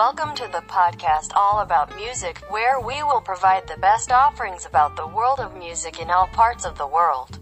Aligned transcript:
Welcome 0.00 0.34
to 0.36 0.48
the 0.50 0.64
podcast 0.66 1.32
all 1.36 1.60
about 1.60 1.94
music, 1.94 2.38
where 2.48 2.80
we 2.80 3.02
will 3.02 3.20
provide 3.20 3.68
the 3.68 3.76
best 3.76 4.10
offerings 4.10 4.64
about 4.64 4.96
the 4.96 5.06
world 5.06 5.40
of 5.40 5.58
music 5.58 6.00
in 6.00 6.08
all 6.08 6.26
parts 6.28 6.64
of 6.64 6.78
the 6.78 6.86
world. 6.86 7.38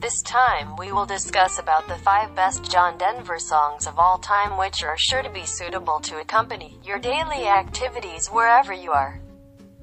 This 0.00 0.20
time, 0.22 0.74
we 0.76 0.90
will 0.90 1.06
discuss 1.06 1.60
about 1.60 1.86
the 1.86 1.94
five 1.94 2.34
best 2.34 2.68
John 2.68 2.98
Denver 2.98 3.38
songs 3.38 3.86
of 3.86 4.00
all 4.00 4.18
time 4.18 4.58
which 4.58 4.82
are 4.82 4.98
sure 4.98 5.22
to 5.22 5.30
be 5.30 5.46
suitable 5.46 6.00
to 6.00 6.18
accompany 6.18 6.76
your 6.82 6.98
daily 6.98 7.46
activities 7.46 8.26
wherever 8.26 8.72
you 8.72 8.90
are. 8.90 9.20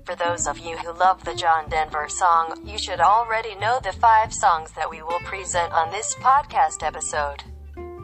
For 0.03 0.13
those 0.13 0.45
of 0.45 0.59
you 0.59 0.75
who 0.75 0.91
love 0.91 1.23
the 1.23 1.35
John 1.35 1.69
Denver 1.69 2.09
song, 2.09 2.61
you 2.65 2.77
should 2.77 2.99
already 2.99 3.55
know 3.55 3.79
the 3.81 3.93
five 3.93 4.33
songs 4.33 4.73
that 4.73 4.89
we 4.89 5.01
will 5.01 5.21
present 5.23 5.71
on 5.71 5.89
this 5.89 6.15
podcast 6.15 6.83
episode. 6.83 7.45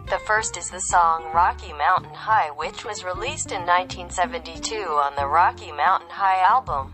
The 0.08 0.20
first 0.20 0.56
is 0.56 0.70
the 0.70 0.80
song 0.80 1.32
Rocky 1.34 1.74
Mountain 1.74 2.14
High, 2.14 2.52
which 2.52 2.86
was 2.86 3.04
released 3.04 3.52
in 3.52 3.66
1972 3.66 4.76
on 4.76 5.16
the 5.16 5.26
Rocky 5.26 5.72
Mountain 5.72 6.12
High 6.12 6.42
album. 6.42 6.94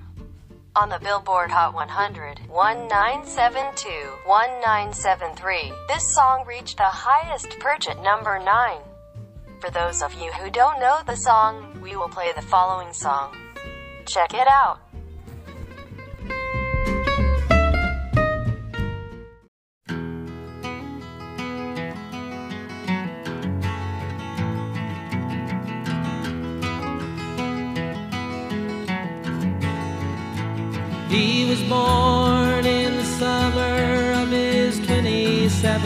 On 0.77 0.87
the 0.87 0.97
Billboard 0.97 1.51
Hot 1.51 1.73
100, 1.73 2.47
1972, 2.47 3.89
1973, 4.25 5.73
this 5.89 6.07
song 6.15 6.45
reached 6.47 6.77
the 6.77 6.83
highest 6.83 7.59
perch 7.59 7.89
at 7.89 8.01
number 8.01 8.39
9. 8.39 8.77
For 9.59 9.69
those 9.69 10.01
of 10.01 10.13
you 10.13 10.31
who 10.31 10.49
don't 10.49 10.79
know 10.79 10.99
the 11.05 11.17
song, 11.17 11.81
we 11.81 11.97
will 11.97 12.07
play 12.07 12.31
the 12.33 12.41
following 12.41 12.93
song. 12.93 13.35
Check 14.05 14.33
it 14.33 14.47
out. 14.47 14.79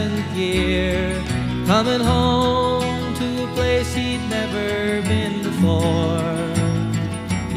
27th 0.06 0.36
year, 0.36 1.22
coming 1.66 2.00
home 2.00 3.14
to 3.14 3.44
a 3.44 3.48
place 3.54 3.94
he'd 3.94 4.20
never 4.28 5.02
been 5.02 5.42
before. 5.42 6.22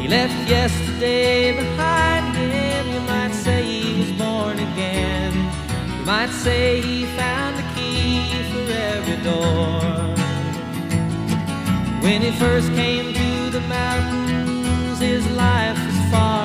He 0.00 0.08
left 0.08 0.48
yesterday 0.48 1.56
behind 1.56 2.36
him, 2.36 2.88
you 2.94 3.00
might 3.00 3.32
say 3.32 3.62
he 3.62 4.00
was 4.00 4.12
born 4.12 4.58
again. 4.58 5.32
You 5.98 6.04
might 6.04 6.30
say 6.30 6.80
he 6.80 7.04
found 7.16 7.56
the 7.58 7.66
key 7.74 8.26
for 8.50 8.72
every 8.72 9.18
door. 9.22 9.80
When 12.02 12.22
he 12.22 12.32
first 12.32 12.68
came 12.72 13.12
to 13.14 13.50
the 13.50 13.60
mountains, 13.68 14.98
his 14.98 15.24
life 15.30 15.78
was 15.86 16.10
far 16.10 16.39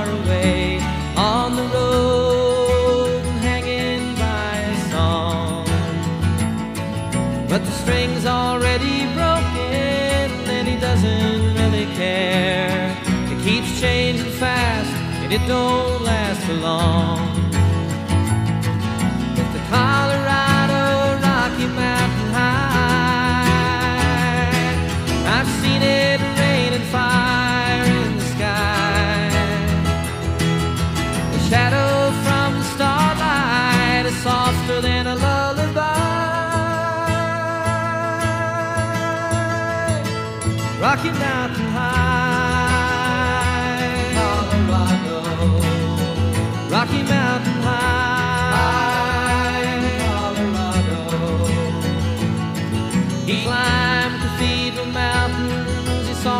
it 15.36 15.48
don't 15.48 16.02
last 16.04 16.42
for 16.46 16.54
long. 16.54 17.20
It's 19.40 19.52
the 19.56 19.64
Colorado 19.76 20.84
Rocky 21.28 21.68
Mountain 21.82 22.30
High. 22.38 23.50
I've 25.36 25.52
seen 25.62 25.82
it 25.82 26.20
rain 26.40 26.72
and 26.80 26.88
fire 26.96 27.86
in 28.02 28.12
the 28.20 28.26
sky. 28.34 29.30
The 31.34 31.42
shadow 31.50 31.92
from 32.24 32.50
the 32.60 32.66
starlight 32.76 34.06
is 34.12 34.18
softer 34.24 34.80
than 34.88 35.04
a 35.08 35.16
lullaby. 35.16 36.06
Rocky 40.86 41.12
Mountain 41.26 41.70
High, 41.78 42.15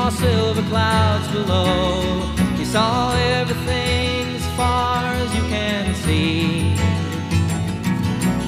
saw 0.06 0.18
silver 0.18 0.62
clouds 0.70 1.28
below. 1.30 2.22
He 2.58 2.66
saw 2.66 3.16
everything 3.40 4.36
as 4.36 4.46
far 4.56 5.04
as 5.04 5.34
you 5.36 5.42
can 5.50 5.96
see. 5.96 6.76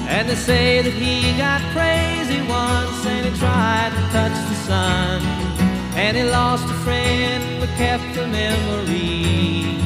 And 0.08 0.28
they 0.28 0.36
say 0.36 0.82
that 0.82 0.92
he 0.92 1.36
got 1.36 1.60
crazy 1.76 2.40
once 2.42 3.04
and 3.06 3.26
he 3.26 3.32
tried 3.38 3.90
to 3.96 4.02
touch 4.14 4.38
the 4.50 4.58
sun. 4.68 5.22
And 5.96 6.16
he 6.16 6.22
lost 6.22 6.64
a 6.64 6.78
friend 6.86 7.42
but 7.60 7.70
kept 7.70 8.14
the 8.14 8.26
memory. 8.28 9.82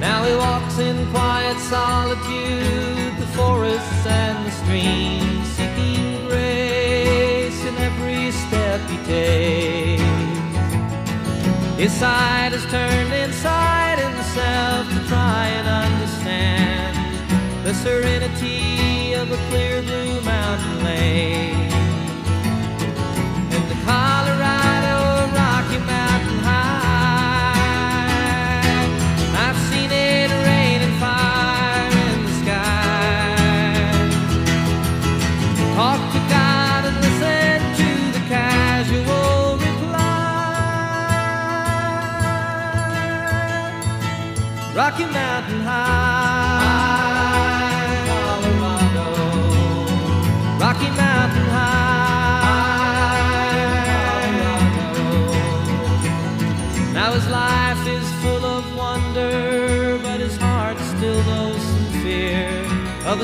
Now 0.00 0.24
he 0.24 0.34
walks 0.34 0.78
in 0.78 0.96
quiet 1.10 1.58
solitude, 1.58 3.12
the 3.18 3.26
forests 3.36 4.06
and 4.06 4.46
the 4.46 4.52
streams, 4.60 5.33
His 11.84 11.92
side 11.92 12.54
is 12.54 12.64
turned 12.64 13.12
inside 13.12 13.98
himself 13.98 14.88
to 14.88 15.06
try 15.06 15.48
and 15.48 15.68
understand 15.68 16.96
the 17.62 17.74
serenity 17.74 18.33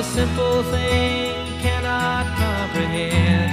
a 0.00 0.02
simple 0.02 0.62
thing 0.62 1.60
cannot 1.60 2.24
comprehend. 2.38 3.52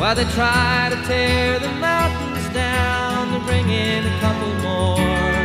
While 0.00 0.14
they 0.14 0.24
try 0.24 0.88
to 0.88 0.96
tear 1.06 1.58
the 1.58 1.68
mountains 1.72 2.48
down 2.54 3.30
to 3.34 3.40
bring 3.44 3.68
in 3.68 4.06
a 4.06 4.20
couple 4.20 4.54
more, 4.68 5.44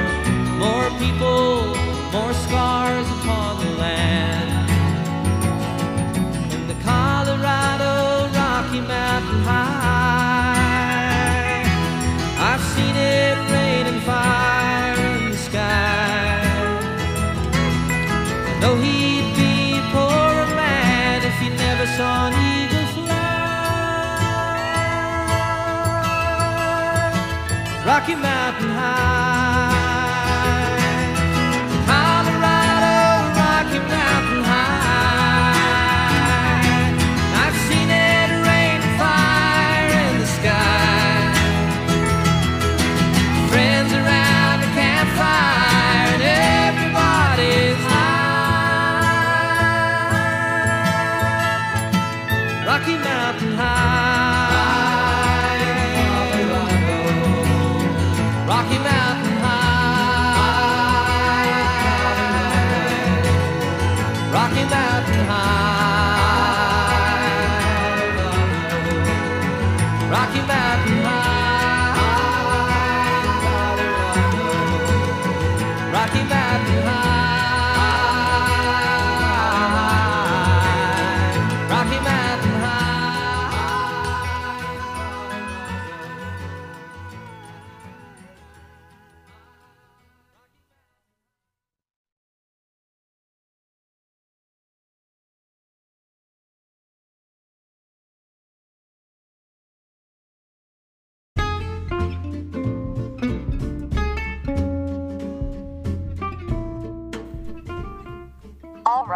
more 0.64 0.90
people, 1.02 1.76
more 2.14 2.34
scars 2.46 3.08
upon 3.20 3.43
Rocky 27.94 28.16
Mountain 28.16 28.72
High, 28.72 29.33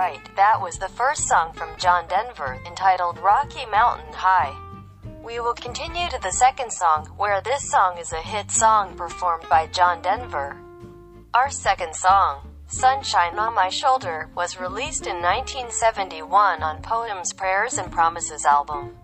Alright, 0.08 0.36
that 0.38 0.62
was 0.62 0.78
the 0.78 0.88
first 0.88 1.28
song 1.28 1.52
from 1.52 1.78
John 1.78 2.08
Denver, 2.08 2.58
entitled 2.66 3.20
Rocky 3.20 3.66
Mountain 3.66 4.14
High. 4.14 4.56
We 5.22 5.42
will 5.42 5.54
continue 5.54 6.08
to 6.08 6.20
the 6.24 6.32
second 6.32 6.72
song, 6.72 7.08
where 7.18 7.42
this 7.42 7.70
song 7.70 7.98
is 7.98 8.14
a 8.14 8.22
hit 8.22 8.50
song 8.50 8.96
performed 8.96 9.50
by 9.50 9.68
John 9.68 10.02
Denver. 10.02 10.56
Our 11.34 11.50
second 11.50 11.94
song, 11.94 12.40
Sunshine 12.68 13.38
on 13.38 13.54
My 13.54 13.68
Shoulder, 13.68 14.30
was 14.34 14.62
released 14.62 15.08
in 15.08 15.18
1971 15.18 16.64
on 16.64 16.82
Poems, 16.82 17.34
Prayers, 17.34 17.78
and 17.78 17.92
Promises 17.92 18.46
album. 18.46 18.96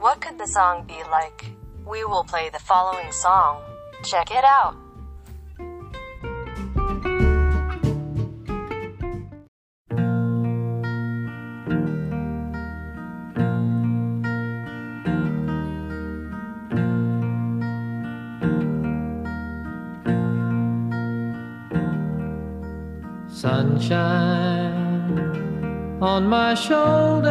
What 0.00 0.20
could 0.20 0.38
the 0.38 0.48
song 0.48 0.84
be 0.88 1.04
like? 1.08 1.52
We 1.86 2.04
will 2.04 2.24
play 2.24 2.48
the 2.48 2.58
following 2.58 3.12
song. 3.12 3.62
Check 4.02 4.32
it 4.32 4.42
out. 4.42 4.74
Sunshine 23.82 25.18
on 26.00 26.28
my 26.28 26.54
shoulders 26.54 27.26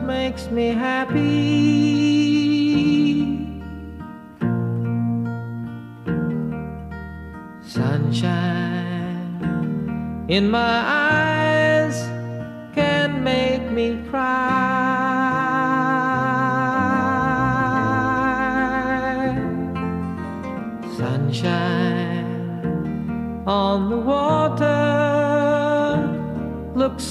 makes 0.00 0.50
me 0.50 0.70
happy. 0.70 1.14
Sunshine 7.62 8.64
in 10.28 10.50
my 10.50 10.82
eyes 10.88 11.96
can 12.74 13.22
make 13.22 13.70
me 13.70 14.02
cry. 14.10 14.43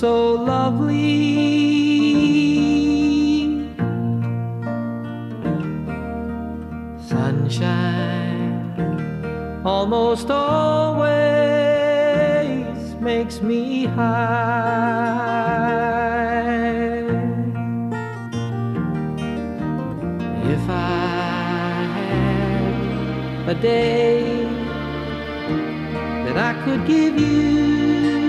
So 0.04 0.16
lovely. 0.34 0.92
Sunshine 7.08 8.60
almost 9.64 10.30
always 10.30 11.06
makes 13.00 13.42
me 13.42 13.86
high. 13.86 14.04
If 20.56 20.70
I 20.70 20.82
had 21.96 23.48
a 23.48 23.56
day 23.56 24.44
that 26.26 26.38
I 26.50 26.54
could 26.66 26.86
give 26.86 27.18
you. 27.18 28.23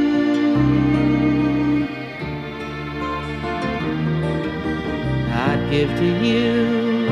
Give 5.75 5.93
to 5.99 6.11
you 6.25 7.09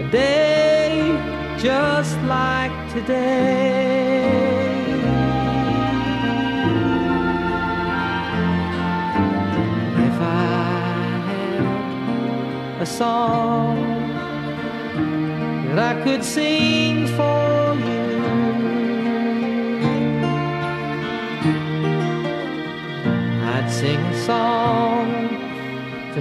a 0.00 0.06
day 0.10 0.90
just 1.56 2.16
like 2.34 2.76
today. 2.92 4.26
If 10.08 10.16
I 10.20 10.42
had 11.48 12.82
a 12.82 12.84
song 12.84 13.76
that 15.68 15.78
I 15.90 15.94
could 16.04 16.22
sing 16.22 17.06
for 17.16 17.74
you. 17.88 18.04
I'd 23.54 23.68
sing 23.70 24.00
a 24.00 24.16
song 24.26 25.05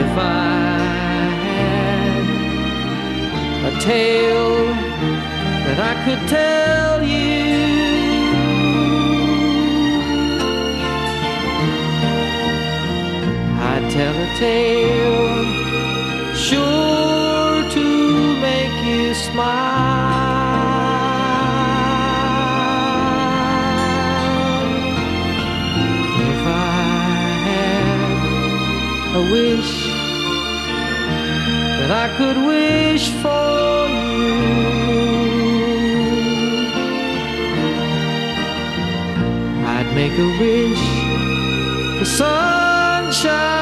If 0.02 0.12
I 0.18 0.30
had 1.46 2.24
a 3.70 3.80
tale 3.80 4.66
that 5.66 5.78
I 5.78 5.94
could 6.04 6.22
tell 6.28 6.81
tale 14.38 15.44
sure 16.34 17.68
to 17.70 17.86
make 18.40 18.76
you 18.84 19.14
smile. 19.14 20.22
If 26.30 26.42
I 26.46 26.82
had 27.48 28.00
a 29.20 29.22
wish 29.34 29.72
that 31.78 31.90
I 32.04 32.06
could 32.16 32.38
wish 32.46 33.10
for 33.22 33.88
you, 33.96 34.36
I'd 39.74 39.88
make 39.94 40.16
a 40.26 40.28
wish 40.42 40.84
for 41.98 42.04
sunshine 42.04 43.61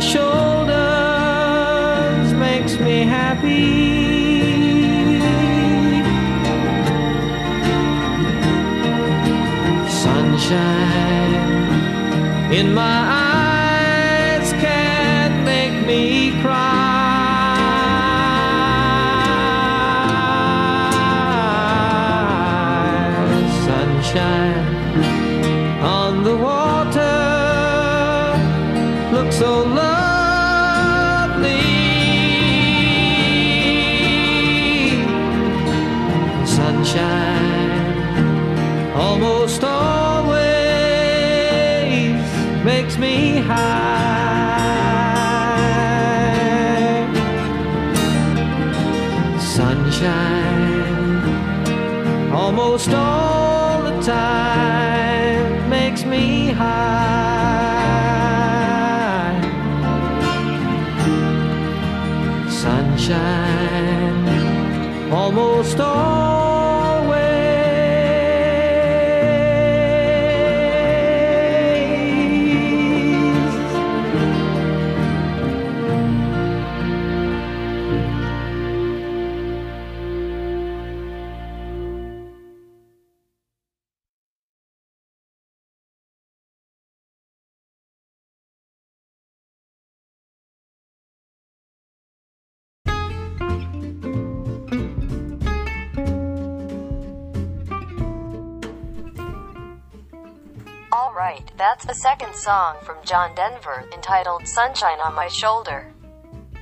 shoulders 0.00 0.72
makes 2.32 2.78
me 2.78 3.02
happy. 3.02 3.90
Sunshine 9.88 11.34
in 12.52 12.72
my 12.72 12.98
eyes 13.12 14.52
can 14.54 15.44
make 15.44 15.86
me 15.86 16.32
cry. 16.40 16.78
Sunshine 23.66 24.64
on 25.82 26.22
the 26.24 26.36
water 26.36 27.18
looks 29.12 29.36
so 29.36 29.64
lovely. 29.64 29.89
Makes 42.90 42.98
me 42.98 43.38
high. 43.38 44.66
Sunshine, 49.38 50.72
almost 52.32 52.88
all 52.88 53.29
Alright, 101.30 101.52
that's 101.56 101.84
the 101.84 101.94
second 101.94 102.34
song 102.34 102.74
from 102.82 102.96
John 103.04 103.36
Denver, 103.36 103.84
entitled 103.94 104.48
Sunshine 104.48 104.98
on 104.98 105.14
My 105.14 105.28
Shoulder. 105.28 105.86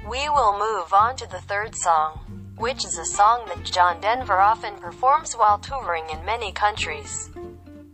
We 0.07 0.29
will 0.29 0.59
move 0.59 0.93
on 0.93 1.17
to 1.17 1.27
the 1.27 1.41
third 1.41 1.75
song, 1.75 2.53
which 2.59 2.85
is 2.85 2.99
a 2.99 3.07
song 3.07 3.47
that 3.49 3.65
John 3.65 3.99
Denver 4.03 4.39
often 4.39 4.75
performs 4.75 5.33
while 5.33 5.57
touring 5.57 6.05
in 6.11 6.23
many 6.27 6.53
countries. 6.53 7.31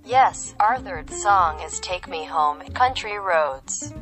Yes, 0.04 0.56
our 0.58 0.80
third 0.80 1.10
song 1.10 1.60
is 1.60 1.78
Take 1.78 2.08
Me 2.08 2.24
Home, 2.24 2.58
Country 2.74 3.20
Roads. 3.20 3.94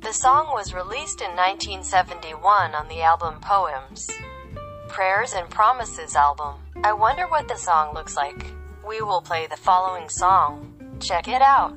The 0.00 0.14
song 0.14 0.46
was 0.54 0.72
released 0.72 1.20
in 1.20 1.36
1971 1.36 2.74
on 2.74 2.88
the 2.88 3.02
album 3.02 3.40
Poems. 3.42 4.10
Prayers 4.88 5.34
and 5.34 5.50
Promises 5.50 6.16
album. 6.16 6.54
I 6.82 6.94
wonder 6.94 7.26
what 7.28 7.46
the 7.46 7.56
song 7.56 7.92
looks 7.92 8.16
like. 8.16 8.46
We 8.88 9.02
will 9.02 9.20
play 9.20 9.46
the 9.46 9.58
following 9.58 10.08
song. 10.08 10.72
Check 10.98 11.28
it 11.28 11.42
out. 11.42 11.76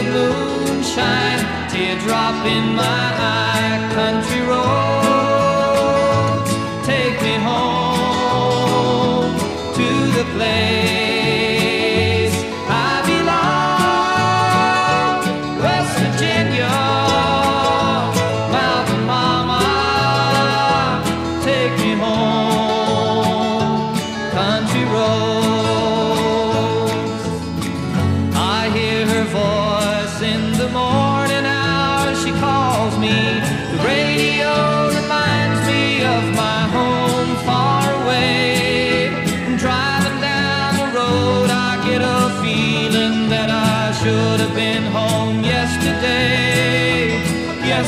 of 0.00 0.12
moonshine, 0.14 1.42
teardrop 1.70 2.46
in 2.46 2.74
my 2.74 3.06
eye. 3.18 3.90
Country 3.94 4.39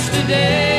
Yesterday, 0.02 0.71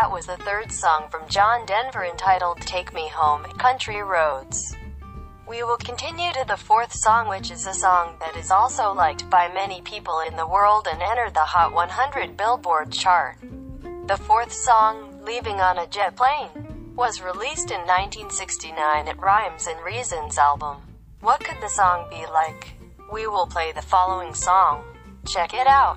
that 0.00 0.12
was 0.12 0.26
the 0.26 0.36
third 0.36 0.70
song 0.70 1.06
from 1.10 1.26
John 1.26 1.64
Denver 1.64 2.04
entitled 2.04 2.60
Take 2.60 2.92
Me 2.92 3.08
Home, 3.14 3.44
Country 3.56 4.02
Roads. 4.02 4.76
We 5.48 5.62
will 5.62 5.78
continue 5.78 6.30
to 6.34 6.44
the 6.46 6.58
fourth 6.58 6.92
song 6.92 7.28
which 7.28 7.50
is 7.50 7.66
a 7.66 7.72
song 7.72 8.16
that 8.20 8.36
is 8.36 8.50
also 8.50 8.92
liked 8.92 9.30
by 9.30 9.50
many 9.54 9.80
people 9.80 10.20
in 10.20 10.36
the 10.36 10.46
world 10.46 10.86
and 10.86 11.00
entered 11.00 11.32
the 11.32 11.48
Hot 11.54 11.72
100 11.72 12.36
Billboard 12.36 12.92
chart. 12.92 13.38
The 14.06 14.18
fourth 14.18 14.52
song, 14.52 15.24
Leaving 15.24 15.60
on 15.60 15.78
a 15.78 15.86
Jet 15.86 16.14
Plane, 16.14 16.92
was 16.94 17.22
released 17.22 17.70
in 17.70 17.80
1969 17.80 19.08
at 19.08 19.18
Rhymes 19.18 19.66
and 19.66 19.82
Reasons 19.82 20.36
album. 20.36 20.76
What 21.20 21.40
could 21.40 21.62
the 21.62 21.70
song 21.70 22.06
be 22.10 22.26
like? 22.30 22.74
We 23.10 23.26
will 23.28 23.46
play 23.46 23.72
the 23.72 23.80
following 23.80 24.34
song. 24.34 24.84
Check 25.24 25.54
it 25.54 25.66
out. 25.66 25.96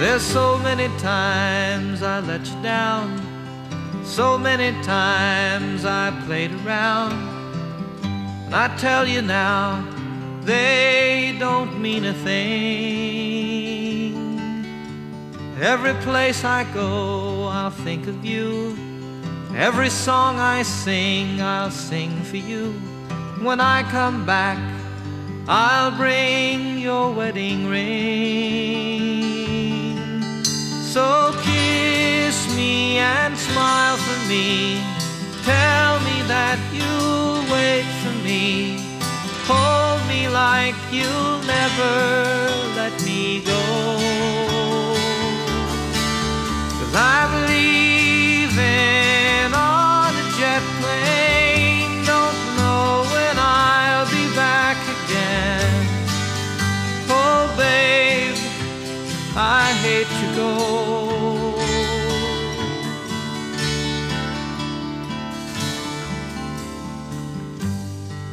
There's 0.00 0.22
so 0.22 0.58
many 0.60 0.88
times 0.96 2.02
I 2.02 2.20
let 2.20 2.46
you 2.46 2.62
down. 2.62 3.20
So 4.02 4.38
many 4.38 4.72
times 4.82 5.84
I 5.84 6.10
played 6.24 6.52
around. 6.64 7.12
And 8.46 8.54
I 8.54 8.74
tell 8.78 9.06
you 9.06 9.20
now, 9.20 9.84
they 10.40 11.36
don't 11.38 11.82
mean 11.82 12.06
a 12.06 12.14
thing. 12.14 12.40
Every 15.60 15.92
place 16.00 16.44
I 16.44 16.64
go, 16.72 17.44
I'll 17.48 17.70
think 17.70 18.06
of 18.06 18.24
you. 18.24 18.78
Every 19.54 19.90
song 19.90 20.38
I 20.38 20.62
sing, 20.62 21.42
I'll 21.42 21.70
sing 21.70 22.22
for 22.22 22.38
you. 22.38 22.72
When 23.42 23.60
I 23.60 23.82
come 23.90 24.24
back, 24.24 24.56
I'll 25.46 25.90
bring 25.90 26.78
your 26.78 27.12
wedding 27.12 27.68
ring. 27.68 29.09
So 30.90 31.32
kiss 31.44 32.52
me 32.56 32.98
and 32.98 33.38
smile 33.38 33.96
for 33.96 34.28
me. 34.28 34.82
Tell 35.44 36.00
me 36.00 36.16
that 36.26 36.58
you'll 36.74 37.46
wait 37.46 37.86
for 38.02 38.14
me. 38.26 38.74
Hold 39.46 40.02
me 40.08 40.26
like 40.26 40.74
you'll 40.90 41.38
never 41.46 41.94
let 42.74 42.92
me 43.04 43.38
go. 43.46 43.62
Cause 46.80 46.94
I'm 46.96 47.39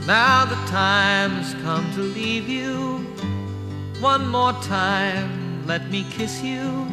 Now 0.08 0.46
the 0.46 0.56
time's 0.72 1.54
come 1.56 1.92
to 1.96 2.00
leave 2.00 2.48
you. 2.48 3.06
One 4.00 4.26
more 4.30 4.54
time, 4.64 5.68
let 5.68 5.90
me 5.92 6.06
kiss 6.10 6.42
you. 6.42 6.88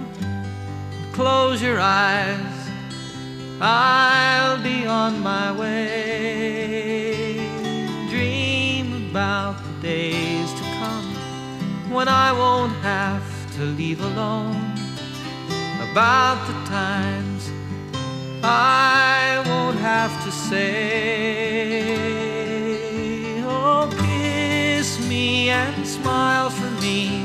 Close 1.13 1.63
your 1.63 1.79
eyes, 1.79 2.71
I'll 3.61 4.61
be 4.65 4.85
on 4.85 5.21
my 5.21 5.53
way. 5.53 7.37
Dream 8.11 9.11
about 9.11 9.63
the 9.63 9.73
days 9.81 10.53
to 10.53 10.63
come 10.81 11.15
when 11.93 12.09
I 12.09 12.33
won't 12.33 12.75
have 12.83 13.23
to 13.59 13.63
leave 13.63 14.01
alone. 14.01 14.75
About 15.93 16.45
the 16.49 16.55
times 16.69 17.49
I 18.43 19.41
won't 19.47 19.79
have 19.79 20.13
to 20.25 20.33
say, 20.33 22.04
smile 26.05 26.51
for 26.51 26.71
me. 26.85 27.25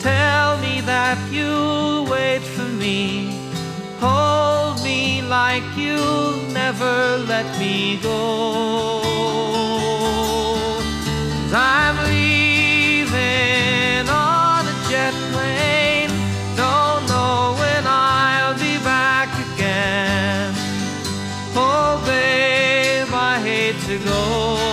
Tell 0.00 0.58
me 0.64 0.80
that 0.92 1.18
you'll 1.30 2.04
wait 2.14 2.42
for 2.54 2.68
me. 2.82 3.30
Hold 4.00 4.82
me 4.82 5.22
like 5.22 5.62
you'll 5.76 6.38
never 6.60 6.94
let 7.32 7.46
me 7.60 7.98
go. 8.02 8.18
i 11.54 11.64
I'm 11.84 11.96
leaving 12.10 14.06
on 14.08 14.62
a 14.74 14.76
jet 14.90 15.14
plane. 15.32 16.12
Don't 16.62 17.02
know 17.12 17.54
when 17.62 17.82
I'll 17.86 18.58
be 18.66 18.74
back 18.92 19.30
again. 19.46 20.52
Oh, 21.54 22.02
babe, 22.10 23.14
I 23.30 23.34
hate 23.48 23.78
to 23.88 23.96
go. 24.10 24.71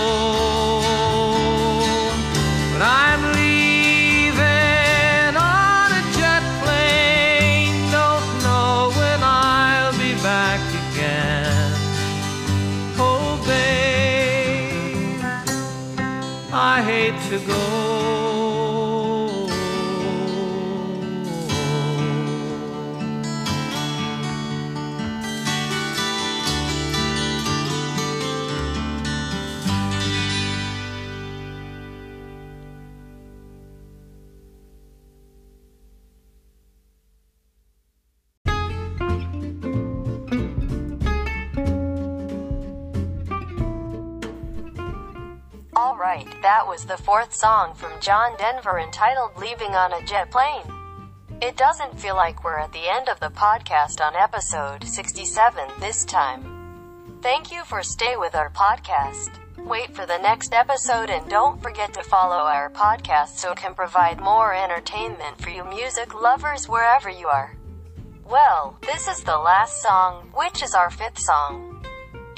Alright, 45.80 46.28
that 46.42 46.68
was 46.68 46.84
the 46.84 46.98
fourth 46.98 47.34
song 47.34 47.72
from 47.72 48.02
John 48.02 48.36
Denver 48.36 48.78
entitled 48.78 49.30
Leaving 49.38 49.70
on 49.70 49.94
a 49.94 50.04
Jet 50.04 50.30
Plane. 50.30 50.70
It 51.40 51.56
doesn't 51.56 51.98
feel 51.98 52.14
like 52.16 52.44
we're 52.44 52.58
at 52.58 52.70
the 52.74 52.86
end 52.86 53.08
of 53.08 53.18
the 53.18 53.30
podcast 53.30 53.98
on 54.02 54.14
episode 54.14 54.84
67 54.84 55.70
this 55.80 56.04
time. 56.04 56.44
Thank 57.22 57.50
you 57.50 57.64
for 57.64 57.82
stay 57.82 58.16
with 58.18 58.34
our 58.34 58.50
podcast. 58.50 59.30
Wait 59.56 59.96
for 59.96 60.04
the 60.04 60.18
next 60.18 60.52
episode 60.52 61.08
and 61.08 61.30
don't 61.30 61.62
forget 61.62 61.94
to 61.94 62.02
follow 62.02 62.44
our 62.44 62.68
podcast 62.68 63.38
so 63.38 63.52
it 63.52 63.56
can 63.56 63.74
provide 63.74 64.20
more 64.20 64.54
entertainment 64.54 65.40
for 65.40 65.48
you 65.48 65.64
music 65.64 66.12
lovers 66.12 66.68
wherever 66.68 67.08
you 67.08 67.26
are. 67.26 67.56
Well, 68.28 68.76
this 68.82 69.08
is 69.08 69.24
the 69.24 69.38
last 69.38 69.80
song, 69.80 70.28
which 70.34 70.62
is 70.62 70.74
our 70.74 70.90
fifth 70.90 71.20
song. 71.20 71.69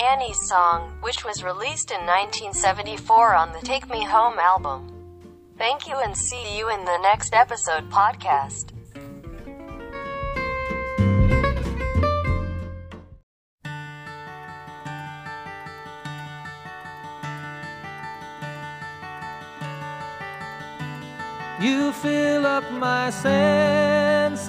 Annie's 0.00 0.48
song, 0.48 0.92
which 1.00 1.24
was 1.24 1.42
released 1.42 1.90
in 1.90 2.06
1974 2.06 3.34
on 3.34 3.52
the 3.52 3.60
Take 3.60 3.88
Me 3.90 4.04
Home 4.04 4.38
album. 4.38 4.88
Thank 5.58 5.86
you 5.86 5.96
and 5.96 6.16
see 6.16 6.56
you 6.56 6.70
in 6.70 6.84
the 6.84 6.98
next 6.98 7.34
episode 7.34 7.90
podcast. 7.90 8.72
You 21.60 21.92
fill 21.92 22.44
up 22.44 22.68
my 22.72 23.10
senses 23.10 24.48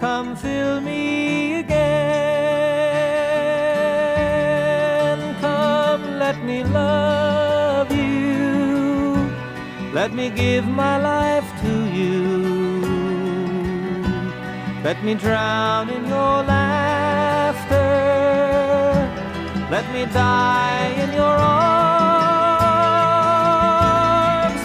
Come 0.00 0.36
fill 0.36 0.80
me 0.80 1.58
again. 1.58 1.78
Come, 5.40 6.18
let 6.20 6.44
me 6.44 6.62
love 6.62 7.90
you. 7.90 9.28
Let 9.92 10.12
me 10.12 10.30
give 10.30 10.64
my 10.68 10.98
life 10.98 11.50
to 11.62 11.84
you. 11.90 12.78
Let 14.84 15.02
me 15.02 15.14
drown 15.16 15.90
in 15.90 16.06
your 16.06 16.44
laughter. 16.44 17.74
Let 19.68 19.92
me 19.92 20.06
die 20.12 20.94
in 21.02 21.12
your 21.12 21.24
arms. 21.24 21.68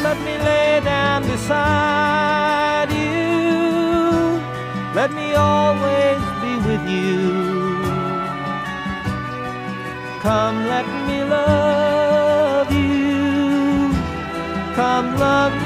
Let 0.04 0.20
me 0.22 0.38
lay 0.38 0.80
down 0.84 1.24
beside. 1.24 2.63
Me 5.34 5.40
always 5.40 6.22
be 6.44 6.54
with 6.68 6.88
you. 6.88 7.82
Come, 10.22 10.58
let 10.68 10.86
me 11.08 11.24
love 11.24 12.72
you. 12.72 13.92
Come, 14.76 15.18
love 15.18 15.63